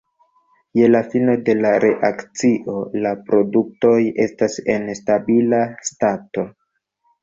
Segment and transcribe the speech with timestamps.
[0.79, 3.95] Je la fino de la reakcio la produktoj
[4.29, 6.53] estas en stabila stato.